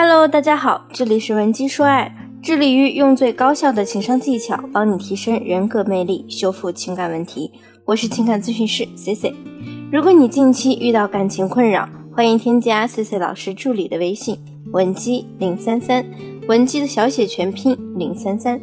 [0.00, 7.50] Hello，大家好，这里是文姬说爱，致力于用最高效的情商技巧帮你提升人格魅力，修复情感问题。
[7.84, 9.34] 我是情感咨询师 C C。
[9.90, 14.38] 如果你近期遇到感情困扰，欢迎添加 C C 老师助理的微信
[14.72, 16.06] 文姬零三三，
[16.46, 18.60] 文姬的小写全拼零三三。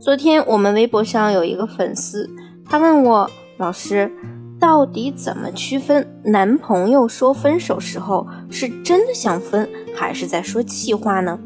[0.00, 2.28] 昨天我们微博上有一个粉丝，
[2.68, 4.10] 他问我老师。
[4.60, 11.38] 到底怎么区分男朋友说分手时候是真的想分，还是在说气话呢？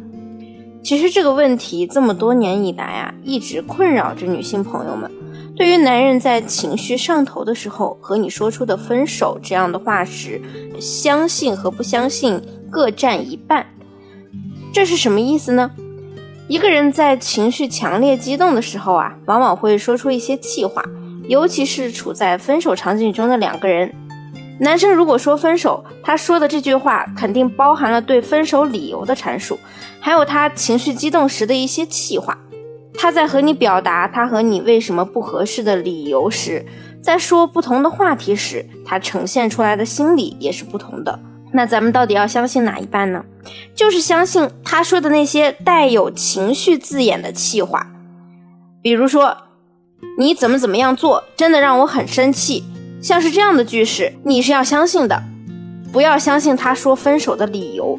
[0.84, 5.10] 其实这个问题这么多年以来啊，一直困扰着女性朋友们。
[5.56, 10.40] 对于男人在情绪上头的时候和你说出的分手这样的话时，
[10.80, 13.66] 相信和不相信各占一半。
[14.72, 15.70] 这是什么意思呢？
[16.48, 20.84] 一个人在情绪强烈激动的时候啊，往往会说出一些气话。
[21.28, 23.94] 尤其是处在分手场景中的两个人，
[24.60, 29.58] 男生如果说分手，他说的这句话肯定包含了对分手理由的阐述，
[29.98, 32.38] 还有他情绪激动时的一些气话。
[32.94, 36.64] 他在和你表达他和你为什么不合适的理由时，
[37.00, 41.18] 在说不同的话题时，他呈现出来的心理也是不同的。
[41.52, 43.24] 那咱们到底要相信哪一半呢？
[43.74, 47.86] 就是相信他说的那些带有情绪字眼的气话，
[48.80, 49.36] 比如说。
[50.18, 52.64] 你怎么怎么样做，真的让我很生气。
[53.02, 55.20] 像是这样的句式，你是要相信的，
[55.92, 57.98] 不要相信他说分手的理由。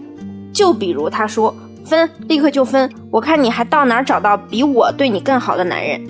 [0.54, 6.02] 就比如他说分，立刻就分，我看你还到哪儿找到比我对你更好的男人。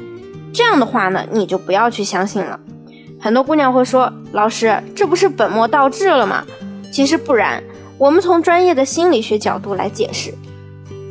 [0.53, 2.59] 这样的话呢，你就不要去相信了。
[3.19, 6.45] 很多姑娘会说，老师，这不是本末倒置了吗？
[6.91, 7.63] 其实不然，
[7.97, 10.31] 我们从专业的心理学角度来解释。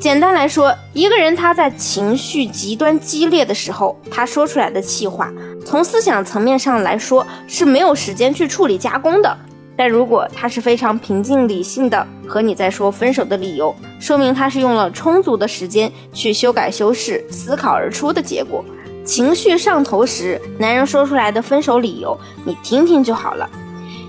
[0.03, 5.33] 简单来说，一个人他在情绪极端激烈的时候，他说出来的气话，
[5.65, 9.39] 从思想层面上来说是没有时间去处理加工的。
[9.77, 18.65] 但如果他是非常平静理性的和你在说分手的理由，说明他是用了充足的时间去修改修饰、思考而出的结果。
[19.05, 23.49] 情绪上头时，男人说出来的分手理由，你听听就好了。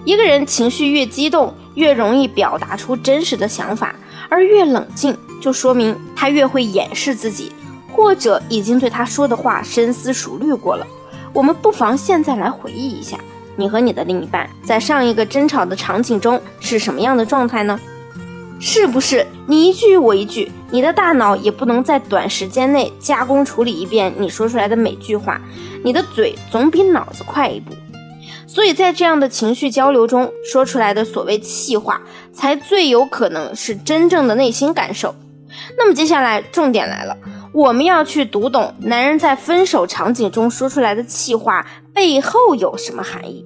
[0.05, 3.95] 一个人情绪越激动，越容易表达出真实的想法，
[4.29, 5.17] 而越冷静。
[5.41, 7.51] 就说明他越会掩饰自己，
[7.91, 10.87] 或者已经对他说的话深思熟虑过了。
[11.33, 13.17] 我们不妨现在来回忆一下，
[13.57, 17.77] 你和你的另一半在上一个争吵的场景中是什么样的状态呢？
[18.59, 25.41] 是不是你一句我一句，你的大脑也不能在短时间内加工处理一遍你说出来的每句话，
[25.83, 27.73] 你的嘴总比脑子快一步。
[28.53, 31.99] 所以在这样的情绪交流中说出来的所谓气话，
[32.31, 35.15] 才最有可能是真正的内心感受。
[35.75, 37.17] 那么接下来重点来了，
[37.51, 41.65] 我们要去读懂男人在分手场景中说出来的气话
[41.95, 43.43] 背后有什么含义。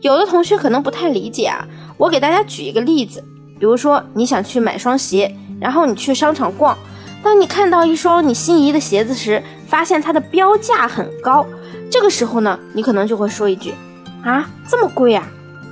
[0.00, 1.68] 有的同学可能不太理解啊，
[1.98, 3.22] 我给大家举一个例子，
[3.60, 6.74] 比如说你想去买双鞋，然后你去商场逛，
[7.22, 11.44] 当你看到一双你心仪的鞋子时，发现它的标价很高，
[11.90, 13.74] 这个时候呢，你可能就会说一句
[14.24, 15.26] 啊，这么贵啊？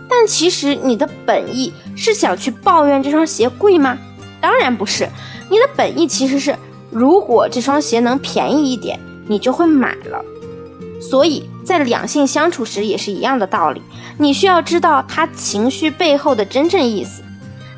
[0.09, 3.97] 但其实你的本意是想去抱怨这双鞋贵吗？
[4.41, 5.09] 当然不是。
[5.49, 6.57] 你的本意其实是，
[6.91, 10.25] 如果这双鞋能便宜一点，你就会买了。
[11.01, 13.81] 所以在两性相处时也是一样的道理，
[14.19, 17.23] 你需要知道他情绪背后的真正意思。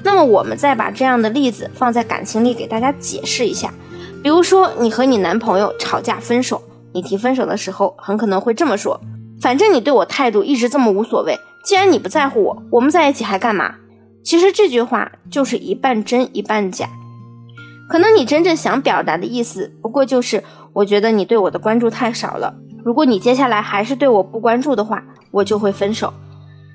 [0.02, 3.72] 那么我们再把这样的例子放在感情里给大家解释一下。
[4.22, 6.62] 比如说你和你男朋友吵架分手，
[6.92, 9.00] 你提分手的时候很可能会这么说：
[9.42, 13.75] 反正你对我态度一直这么无所谓，既然你不在乎我，我们在一起还干嘛？
[14.22, 16.88] 其实这句话就是一半真一半假。
[17.88, 22.54] 可能你真正想表达的意思，不过就是我觉得你对我的关注太少了。
[22.84, 25.02] 如果你接下来还是对我不关注的话，
[25.32, 26.14] 我就会分手。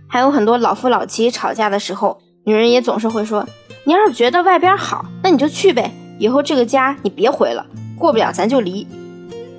[0.09, 3.47] 还有很多老夫老妻吵架的时候，女人也总是会说
[3.85, 7.65] ：“你要是觉得外边好，那你就去呗，以后这个家你别回了，
[7.97, 8.85] 过不了咱就离。”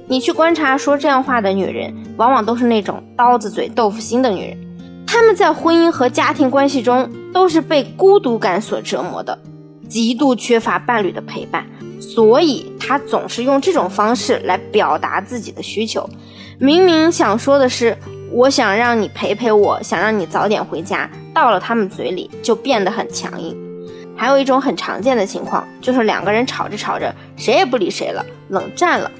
[0.09, 4.57] 你去观察说这样话的女人，往往都是那种刀子嘴豆腐心的女人，
[5.07, 9.38] 她们在婚姻和家庭关系中都是被孤独感所折磨的。
[9.88, 11.65] 极度缺乏伴侣的陪伴，
[11.99, 16.09] 所以他总是用这种方式来表达自己的需求。
[16.59, 17.97] 明明想说的是
[18.31, 23.56] “我想让你陪陪我，想让你早点回家”，到了他们嘴里就变得很强硬。
[24.15, 29.11] 还有一种很常见的情况，就是两个人吵着吵着，谁也不理谁了，冷战了。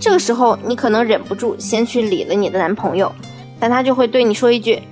[0.00, 3.10] 这个时候，你可能忍不住先去理了你的男朋友，
[3.58, 4.82] 但他就会对你说一句：“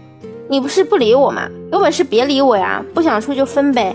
[0.49, 1.49] 你不是不理我吗？
[1.71, 3.95] 有本事别理我呀，不想处就分呗。”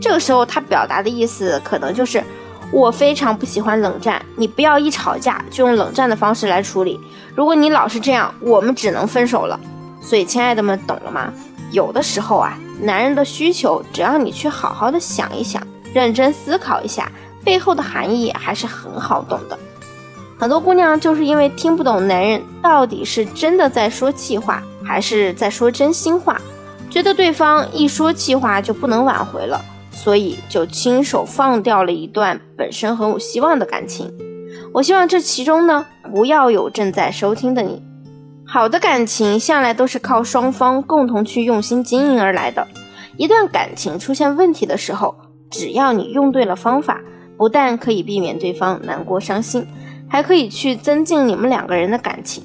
[0.00, 2.24] 这个时候，他表达的意思可能就是，
[2.72, 6.98] 我非常不喜欢冷战，你不要一吵架就用冷战的方式来处理。
[7.34, 9.60] 如果你老是这样，我们只能分手了。
[10.00, 11.32] 所以，亲爱的们，懂了吗？
[11.70, 17.12] 有的时候啊，男人的需求，只要你去好好的想一想，认真思考一下，
[17.44, 19.58] 背后的含义还是很好懂的。
[20.40, 26.40] 很多姑娘就是因为听不懂男人到底是真的在说气话，还是在说真心话，
[26.88, 34.10] 觉得对方一说气话就不能挽回了，所以就亲手放掉了一段本身很有希望的感情。
[34.72, 37.82] 我希望这其中呢，不要有正在收听的你。
[38.46, 42.66] 好的感情向来都是靠双方共同去用心经营而来的。
[43.18, 45.14] 一段感情出现问题的时候，
[45.50, 46.98] 只要你用对了方法，
[47.36, 49.66] 不但可以避免对方难过伤心，
[50.10, 52.42] 还可以去增进你们两个人的感情。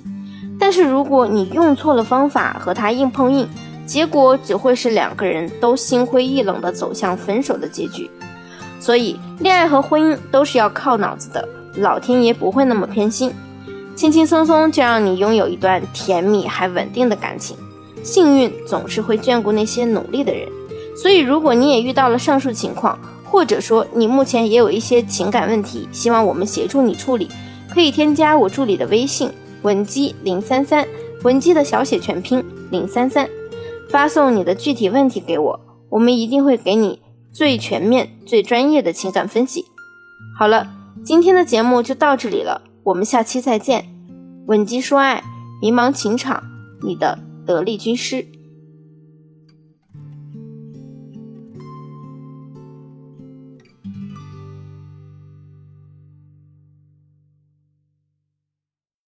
[0.58, 3.50] 但是如果你用错了方法和他硬碰硬，
[3.86, 8.10] 结果只会是两个人都心灰意冷的走向分手的结局。
[8.80, 13.34] 所以，恋爱和婚姻都是要靠脑子的，老天爷不会那么偏心。
[13.96, 17.58] 轻轻松松就让你拥有一段甜蜜还稳定的感情，
[18.04, 20.48] 幸运总是会眷顾那些努力的人。
[21.02, 27.30] 所以，如果你也遇到了上述情况，或者说你目前也有一些情感问题，希望我们协助你处理，
[27.70, 29.30] 可以添加我助理的微信
[29.64, 30.88] 文姬零三三，
[31.24, 33.30] 文姬的小写全拼零三三，
[33.90, 35.60] 发送你的具体问题给我，
[35.90, 37.02] 我们一定会给你
[37.34, 39.66] 最全面、最专业的情感分析。
[40.38, 40.68] 好了，
[41.04, 42.62] 今天的节目就到这里了。
[42.84, 43.86] 我们下期再见，
[44.48, 45.24] 吻姬说爱，
[45.62, 46.44] 迷茫情场，
[46.84, 48.28] 你的得力军师。